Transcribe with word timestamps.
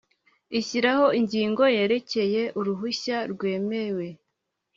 ishyiraho 0.59 1.05
ingingo 1.19 1.63
yerekeye 1.77 2.41
uruhushya 2.59 3.17
rwemewe 3.31 4.07